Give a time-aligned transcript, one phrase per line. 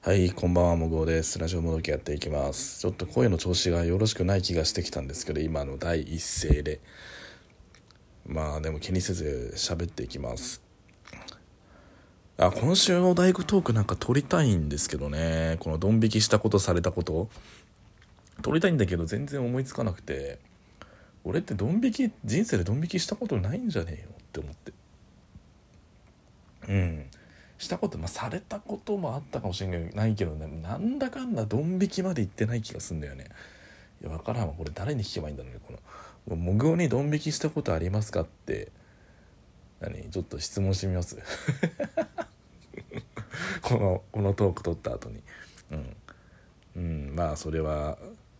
[0.00, 1.40] はい、こんばんは、もぐおです。
[1.40, 2.78] ラジオもどきやっていきます。
[2.80, 6.80] ちょっと声の調子がよろしくない気がしてきたんですけど、今の第一声で。
[8.24, 10.62] まあ、でも気にせず喋っていきます。
[12.36, 15.56] あ、今週の大工トークなんか撮りたいんですけどね。
[15.58, 17.28] このドン引きしたことされたこと。
[18.42, 20.38] 撮りたいんだけど全然思いつかなくて。
[21.24, 24.72] 俺ってドン引き、人生でドン引きしたことないんじゃねえよって思って。
[26.68, 27.10] うん。
[27.58, 33.26] したこと、まあ、されたこともあったかもしれないけどねなんだかんだドン引きまで行ってない気がすんだよね。
[34.00, 34.54] いや分からんわ。
[34.56, 35.74] これ誰に聞けばいいんだろうねこ
[36.28, 36.36] の。
[36.36, 38.70] もぐおにドン引きしたことありますかって。
[39.80, 40.08] 何？
[40.10, 41.16] ちょっと質問してみます。
[43.62, 45.22] このこのトーク取った後に。
[45.72, 45.96] うん、
[46.76, 46.80] う
[47.12, 47.98] ん、まあそれは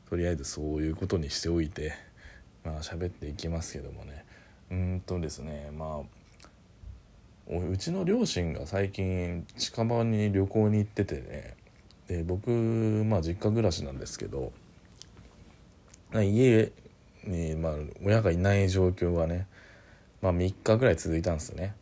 [0.08, 1.92] とりあえずそういうことにしておいて
[2.64, 4.24] まあ喋っていきますけどもね。
[4.70, 6.17] うーんとですねまあ
[7.50, 11.56] うちの両親が最近近場に旅行に行っててね。
[12.06, 14.52] で僕まあ実家暮らしなんですけど
[16.14, 16.72] 家
[17.24, 17.72] に、まあ、
[18.02, 19.46] 親がいない状況がね、
[20.22, 21.74] まあ、3日ぐらい続いたんですね、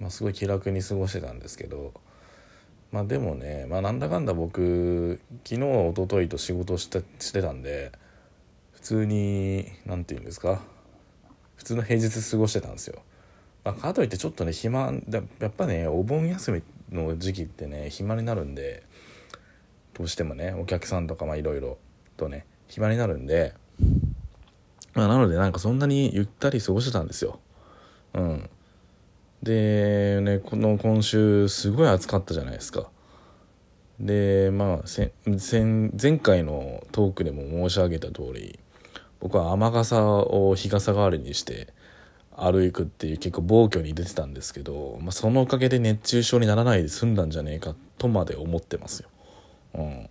[0.00, 1.92] まあ、すごい気楽に過ごしてたんですけど
[2.90, 7.92] まあでもね、まあ、なんだかんだ僕昨日一昨日と仕事してしてたんで
[8.72, 10.60] 普通に何て言うんですか？
[11.56, 13.02] 普通の平日過ごしてたんですよ。
[13.68, 18.82] まあ、かといってちょっとね暇だやっぱねお盆休みの時期ってね暇になるんで
[19.92, 21.76] どうしてもねお客さんとかまあいろいろ
[22.16, 23.52] とね暇になるんで、
[24.94, 27.40] まあ、なのでなんかそんなにゆったり過ごしてたんですよ。
[28.14, 28.48] うん。
[29.42, 32.88] でねこの今週すごい暑かったじゃないですか。
[34.00, 38.58] でまあせ前回のトークでも申し上げた通り
[39.20, 41.76] 僕は雨傘を日傘代わりにして
[42.40, 49.08] 歩くっていう結構暴挙に出てたんですけど、まあ、そのおかげで熱中症にならないで済んだんじゃねえかとまで思ってますよ。
[49.74, 50.08] うん、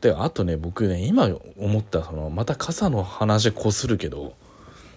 [0.00, 1.28] であとね僕ね今
[1.58, 4.32] 思ったそのまた傘の話こするけどちょ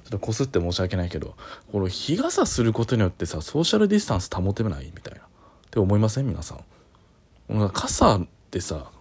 [0.07, 1.36] っとこすって申し訳ないけど
[1.71, 5.23] この日傘することによってさソーシャルディスタンス保てないみたいなっ
[5.69, 6.27] て思いません？
[6.27, 7.69] 皆さん。
[7.73, 8.91] 傘ってさ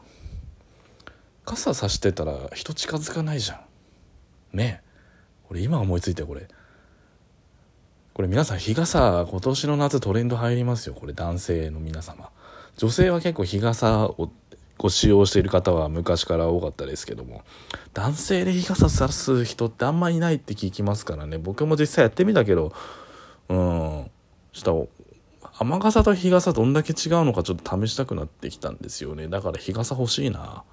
[1.45, 3.55] 傘さしてたら人近づかないじゃ
[4.53, 4.57] ん。
[4.57, 4.89] ねえ
[5.51, 6.49] 俺今思いついたよこれ。
[8.19, 10.95] これ皆さん日傘今年の夏トレンド入りますよ。
[10.97, 12.31] これ男性の皆様。
[12.77, 14.33] 女性は結構日傘を
[14.77, 17.45] ご使用している方は昔から多かったですけども。
[17.95, 21.39] 男性で日傘さす人ってあんまいないって聞きますからね。
[21.39, 22.73] 僕も実際やってみたけど
[23.51, 24.11] うん。
[24.53, 24.89] ちょっと
[25.61, 29.29] 雨傘と日傘どんだけ違うのかちょっと試したくなってきたんですよね。
[29.29, 30.65] だから日傘欲しいな。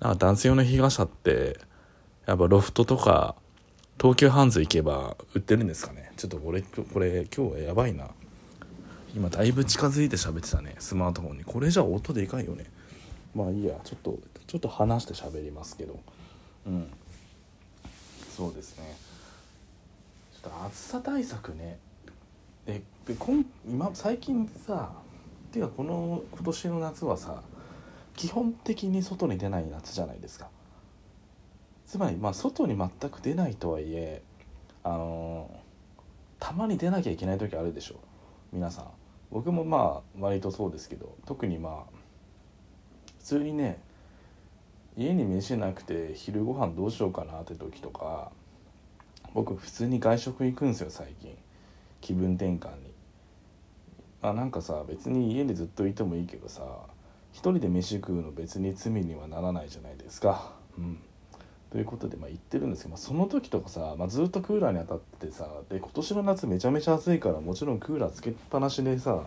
[0.00, 1.60] なんか男性用の日傘って
[2.24, 3.34] やっぱロフトとか
[4.00, 6.12] 東急ハンズ行けば売ってるんですかね？
[6.16, 8.08] ちょっとこれこれ今日はやばいな。
[9.14, 10.74] 今だいぶ近づいて喋ってたね。
[10.78, 11.44] スマートフォンに。
[11.44, 12.64] これじゃ音でかいよね。
[13.34, 13.78] まあいいや。
[13.84, 15.98] ちょっとちょっと話して喋りますけど。
[16.66, 16.90] うん。
[18.36, 18.96] そうですね。
[20.42, 21.78] ちょっと暑さ対策ね。
[22.66, 24.92] でで今今最近さ
[25.52, 27.42] ていうかこの今年の夏はさ
[28.16, 30.48] 基本的に外に出ない夏じゃないですか。
[31.86, 34.22] つまりまあ外に全く出ないとはいえ
[34.84, 35.50] あの、
[36.38, 37.96] たまに出なきゃいけない時あるでしょ。
[38.52, 38.86] 皆さん。
[39.30, 41.16] 僕もまあ割とそうですけど。
[41.24, 41.96] 特にまあ
[43.18, 43.80] 普通にね
[44.96, 48.30] 家に飯なくて昼ご飯どうしようかなって時とか
[49.32, 51.36] 僕普通に外食行くんですよ最近。
[52.02, 52.92] 気分転換に。
[54.20, 56.62] まあなんかさ別に家にずっといてもいいけどさ
[57.32, 60.52] 一人で飯食うの別に罪にはならないじゃないですか。
[60.76, 60.98] うん。
[61.74, 69.24] ということでまあ言ってるんですけど、まあ、その時とかさ、まあ、ずっとクーラーに当たってさで今年の夏めちゃめちゃ暑いからもちろんクーラーつけっぱなしでさ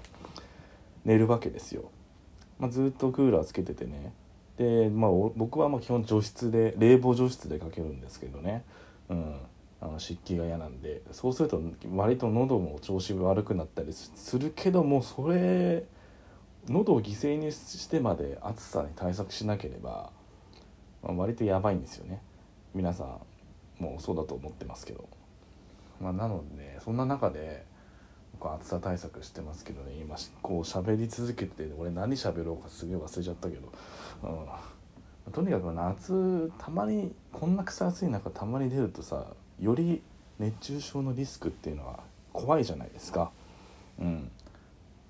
[1.03, 1.91] 寝るわけですよ、
[2.57, 4.13] まあ、ずっとクーラーつけててね。
[4.55, 8.63] で、まあ、僕はまあ基本除湿で冷房除湿でかけるんですけどね、
[9.09, 9.35] うん、
[9.81, 11.01] あの湿気が嫌なんで。
[11.11, 11.61] そうすると
[11.97, 15.83] 割と喉も調子悪くなったりするけどもそれ
[16.69, 20.11] 喉を犠牲にしてまで暑さに対策しなければ、
[21.03, 22.21] まあ、割とやばいんですよね。
[22.77, 23.03] 皆さ
[23.79, 25.09] んもうそうだと思ってますけど、
[25.99, 27.65] まあ、なので、ね、そんな中で
[28.33, 33.71] 僕は暑さ対策してますけどね今こう喋り続けて俺何喋ろうかすげえ忘れちゃったけど、
[35.25, 39.25] うん、とにかく夏たまにこんな草暑い中たまに出るとさ
[39.59, 40.03] より
[40.37, 42.01] 熱中症のリスクっていうのは
[42.31, 43.31] 怖いじゃないですか、
[43.99, 44.29] うん、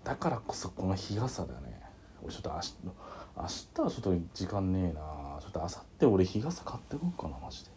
[0.05, 1.81] だからこそこの日傘だね。
[2.23, 2.75] 俺ちょっと明日
[3.35, 5.01] 明日はちょっと時間ねえな。
[5.47, 7.71] ちょっとあさって俺日傘買ってこうかなマジで。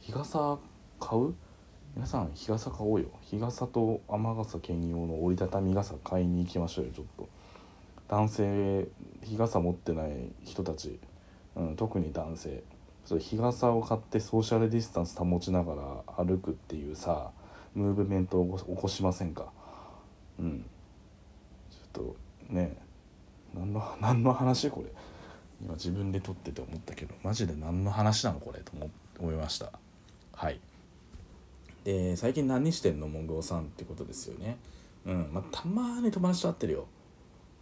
[0.00, 0.58] 日傘
[0.98, 1.32] 買う？
[1.94, 3.06] 皆さん日傘買おうよ。
[3.22, 7.28] 日傘と雨傘兼用の折りたたみ傘買いに行きましょうよちょっと。
[8.08, 8.88] 男性
[9.22, 10.98] 日傘持ってない人たち、
[11.54, 12.64] うん、特に男性。
[13.04, 17.30] それ日傘を買ってソーシャルディスタンス保ちながら歩くっていうさ
[17.76, 19.52] ムーブメントを起こしませんか？
[20.40, 20.64] うん。
[21.70, 22.16] ちょっと
[22.48, 22.76] ね
[23.54, 24.90] 何の何の話これ？
[25.60, 28.72] 今自分で撮ってて思ったけどマジで何の話なのこれと
[29.18, 29.72] 思いました。
[30.32, 30.60] はい。
[31.84, 34.56] で最近何してんのモンゴさんってことですよね。
[35.06, 35.30] うん。
[35.32, 36.86] まあ、たまに友達と会ってるよ、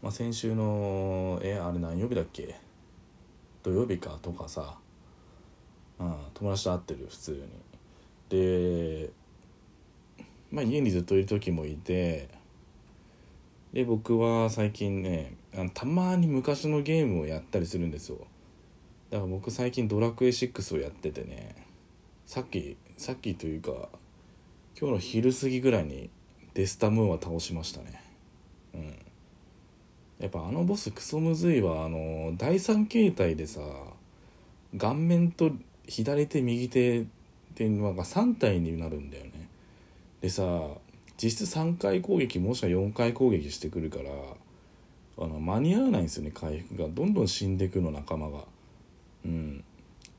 [0.03, 2.57] まあ、先週のえあれ何曜日だっけ？
[3.63, 4.79] 土曜日かとかさ、
[5.99, 7.41] うん、友達と会ってる普通に。
[8.29, 9.11] で
[10.51, 12.29] まあ家にずっといる時もいて
[13.73, 18.19] で僕は最近ねあのたまに昔のゲームをやったりするんですよ。
[19.11, 21.55] だから僕最近ドラクエ6をやっててね
[22.27, 23.71] さっきさっきというか
[24.79, 26.11] 今日の昼過ぎぐらいに
[26.55, 28.03] デスタムーンは倒しましたね。
[28.75, 28.99] うん。
[30.19, 31.85] やっぱあのボスクソむずいわ。
[31.85, 33.61] あの第3形態でさ
[34.77, 35.53] 顔面と
[35.87, 37.05] 左手右手っ
[37.55, 39.49] ていうのが3体になるんだよね。
[40.21, 40.43] でさ
[41.17, 44.11] 実質3回攻撃もしくは4回攻撃してくるから
[45.19, 46.89] あの間に合わないんですよね回復が。
[46.89, 48.45] どんどん死んでいくの仲間が。
[49.25, 49.65] うん。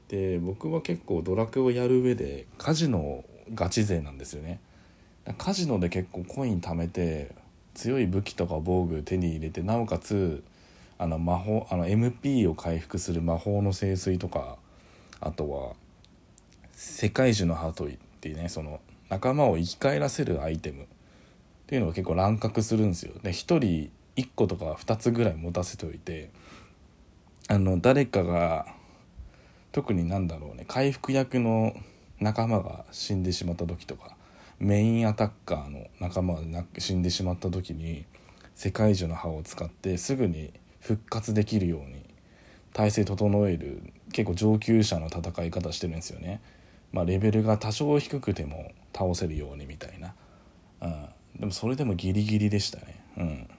[0.08, 4.60] で僕は結構ドラクエをやる上でカジノガチ勢なんですよね。
[5.38, 7.36] カジノで結構コイン貯めて
[7.74, 10.44] 強い武器とか防具手に入れてなおかつ
[10.98, 14.58] あの魔法あの MP を回復する魔法の聖水とか
[15.20, 15.74] あとは
[16.72, 17.90] 世界樹のハートっ
[18.22, 18.80] ていうねその
[19.10, 20.86] 仲間を生き返らせるアイテムっ
[21.68, 23.14] ていうのが結構乱獲するんですよ。
[23.22, 26.30] で1人1個とか2つぐらい持たせておいて
[27.48, 28.66] あの誰かが
[29.72, 31.74] 特になんだろうね回復役の
[32.20, 34.18] 仲間が死んでしまった時とか
[34.60, 38.06] メインアタッカーの仲間が死んでしまった時に
[38.56, 42.04] 世界樹の葉を使ってすぐに復活できるように
[42.74, 46.42] 体制整える結構上級者の戦い方してるんですよね。
[46.92, 50.14] まあ、レベルが多少低くても倒せるようにみたいな、
[50.82, 51.10] うん、
[51.40, 53.04] でもそれでもギリギリでしたね。
[53.18, 53.50] うん。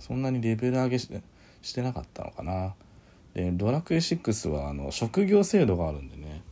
[0.00, 2.74] そんなにレベル上げしてなかったのかな。
[3.34, 6.42] でドラクエ6はあの職業制度があるんでね。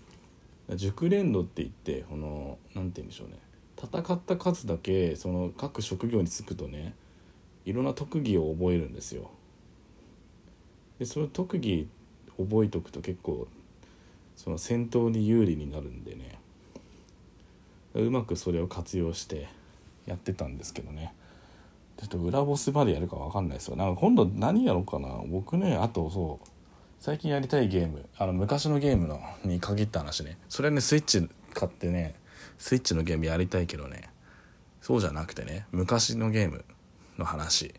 [0.76, 3.38] 熟練度って言ってこの何て言うんでしょうね。
[3.82, 6.94] 戦った数だけその各職業に就くとね
[7.64, 9.30] いろんな特技を覚えるんですよ。
[10.98, 11.88] でその特技
[12.36, 13.48] 覚えとくと結構
[14.36, 16.38] その戦闘に有利になるんでね。
[17.94, 19.48] うまくそれを活用して
[20.06, 21.14] やってたんですけどね。
[21.98, 25.20] ちょっと裏ボスまでやるか分かんないですよなんか今度何やろうかな。
[25.28, 26.48] 僕ねあとそう
[27.00, 28.08] 最近やりたいゲーム。
[28.16, 30.38] あの昔のゲームのに限った話ね。
[30.48, 32.14] それはねスイッチ買ってね
[32.56, 34.10] スイッチのゲームやりたいけどね。
[34.80, 36.64] そうじゃなくてね昔のゲーム
[37.18, 37.74] の話。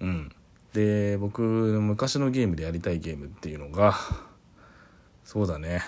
[0.00, 0.32] うん。
[0.72, 3.94] で僕の昔のゲームでやりたいゲームっていうのが
[5.24, 5.82] そうだね。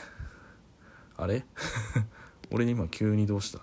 [1.16, 1.44] あれ？
[2.50, 3.60] 俺に今急にどうした？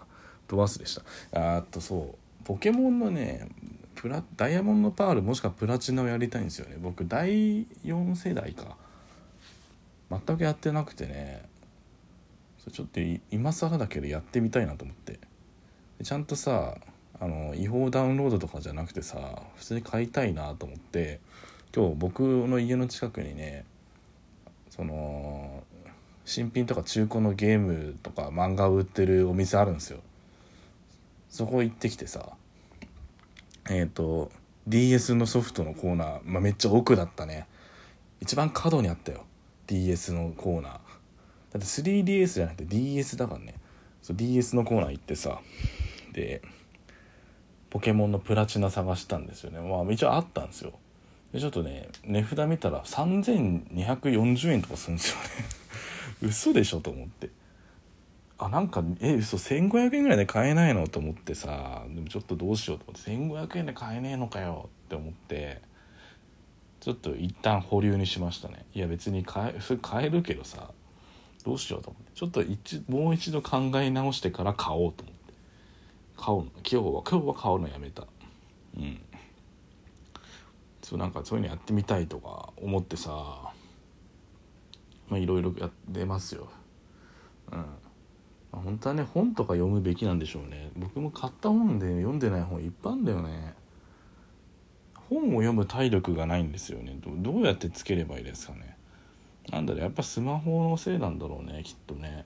[0.47, 1.55] ド忘れした？
[1.57, 2.28] あっとそう。
[2.49, 3.47] ポケモンのね
[3.93, 6.77] プラダイヤモンドパールもしくはプラチナをやりたいんですよね。
[6.81, 8.75] 僕第4世代か。
[10.09, 11.43] 全くやってなくてね。
[12.71, 12.99] ちょっと
[13.29, 15.19] 今更だけどやってみたいなと思って。
[16.03, 16.77] ちゃんとさ
[17.19, 21.19] あの違法ダウンロードとかじゃなくてさ普通に買いたいなと思って
[21.75, 23.63] 今日僕の家の近くにね
[24.71, 25.61] その
[26.25, 29.99] 新品とか中古のゲームとか漫画を売ってるお店あるんですよ。
[31.29, 32.33] そこ行ってきてさ
[33.69, 34.31] えっ、ー、と
[34.67, 37.47] DS のソフトのコーナー、まあ、めっちゃ奥だったね。
[38.19, 39.25] 一番角にあったよ。
[39.67, 40.71] DS のコーナー。
[40.73, 40.79] だっ
[41.53, 43.55] て 3DS じゃなくて DS だからね。
[44.01, 45.41] そう DS のコーナー行ってさ
[46.13, 46.41] で
[47.69, 49.59] ポケモンのプラチナ探したんですよね。
[49.59, 50.73] まあ一応あったんですよ。
[51.33, 55.23] でちょっとね値札見たら3240円とかするんですよね。
[56.29, 57.29] 嘘でしょと思って。
[58.39, 65.61] あなんかえ嘘1500円ぐらいで買えないのと思ってさでもちょっとどうしようと思って1500円で買えねえのかよって思って
[66.79, 68.65] ちょっと一旦保留にしましたね。
[68.73, 70.71] いや別に買えそれ買えるけどさ
[71.43, 72.11] どうしようと思って。
[72.15, 75.33] ちょっと一もう一度考え直してから買おうと思って。
[76.17, 78.07] 買おうの今日は今日は買うのやめた。
[78.77, 79.01] うん。
[80.81, 83.11] そうなんかそういうのやってみたいとか思ってさ
[85.09, 86.49] まあいろいろやってますよ。
[87.51, 87.65] うん。
[88.51, 90.71] 本当はね本とか読むべきなんでしょうね。
[90.75, 93.53] 僕も買った本で読んでない本いっぱいあんだよね。
[95.09, 96.97] 本を読む体力がないんですよね。
[97.03, 98.77] どうやってつければいいですかね。
[99.51, 102.25] なんだろうやっぱスマホのせいなんだろうねきっとね。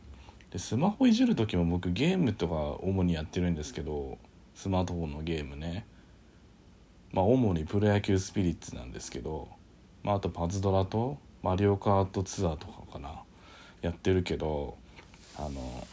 [0.51, 4.17] でスマホいじる時も僕ゲームとか主にやってるんですけど
[4.55, 5.85] スマートフォンのゲームね。
[7.11, 9.49] まあ主にプロ野球スピリッツなんですけど、
[10.03, 13.23] まあ、あとパズドラとマリオカートツアーとかかな。
[13.81, 14.77] やってるけど
[15.37, 15.87] あの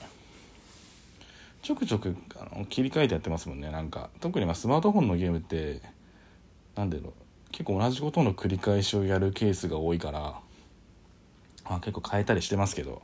[1.63, 3.71] ちょくちょくあの切り替えてやってますもんね。
[3.71, 5.83] なんか特にまスマートフォンのゲームって
[6.75, 7.13] 何での
[7.53, 10.41] 結構同じことの繰り返しをやるケースが多いから
[11.69, 13.03] まあ結構変えたりしてますけど、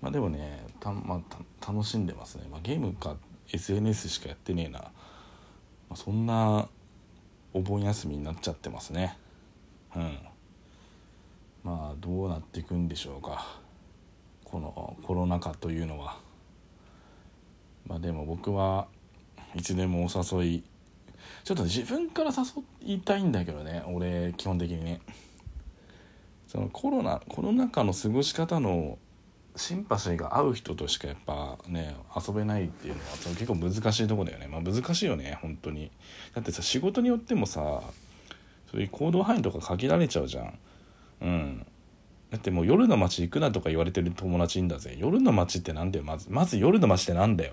[0.00, 3.16] まあ、でもねた、まあ、楽しんでますね、まあ、ゲームか
[3.52, 4.90] SNS しかやってねえな、ま
[5.90, 6.68] あ、そんな
[7.52, 9.16] お盆休みになっちゃってますね。
[9.94, 10.18] うん。
[11.62, 13.60] まあどうなっていくんでしょうか。
[14.44, 16.23] このコロナ禍というのは。
[17.86, 18.86] まあでも僕は
[19.54, 20.64] いつでもお誘い
[21.44, 25.00] ちょっと自分から誘いたいんだけどね俺基本的にね。
[26.46, 28.98] そのコロナコロナ禍の過ごし方の
[29.56, 34.46] シンパシーが合う人としかやっぱね遊べないっていうのはその結構難しいとこだよね。
[34.46, 35.90] まあ難しいよね本当に。
[36.32, 37.82] だってさ仕事によってもさ
[38.70, 40.58] そういう行動範囲とか限られちゃうじゃん。
[41.22, 41.66] うん。
[42.34, 44.96] だってもう夜の街行くなとか言われてる友達いんだぜ。
[44.98, 46.04] 夜の街ってなんだよ。
[46.04, 47.52] まずまず夜の街ってなんだよ。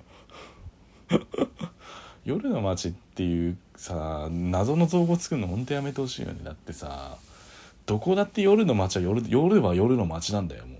[2.25, 6.39] 夜の街っていうさ謎の造語作るのほんとやめてほしいよね。
[6.43, 7.19] だってさ
[7.85, 10.79] どこだって夜の街は夜夜は夜の街なんだよもう。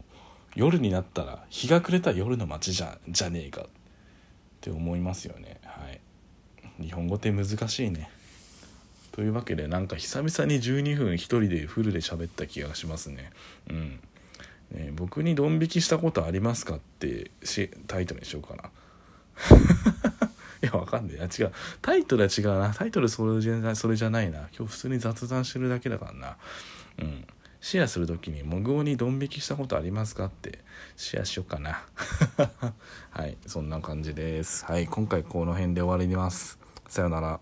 [0.55, 3.65] 夜になったら日が暮れた夜の街じゃじゃねえかっ
[4.61, 5.61] て思いますよね。
[5.63, 6.01] はい。
[6.81, 8.09] 日本語って難しいね。
[9.21, 13.29] というわけでなんか久々に12分一人でフルで喋った気がしますね。
[13.69, 13.99] うん。
[14.71, 18.71] ね僕にドン引きしたことありますかってしタイトルにしようかな。
[20.63, 21.17] いやわかんない。
[21.17, 21.51] 違う。
[21.83, 22.73] タイトルは違うな。
[22.73, 24.49] タイトルそれじゃそれじゃないな。
[24.57, 26.37] 今日普通に雑談してるだけだからな。
[26.97, 27.27] うん。
[27.59, 30.57] シェアする時に「モグオにドン引きしたことありますか?」って
[30.97, 31.83] シェアしようかな。
[33.11, 33.37] はい。
[33.45, 34.65] そんな感じです。
[34.65, 34.87] はい。
[34.87, 36.57] 今回この辺で終わります。
[36.87, 37.39] さよなら。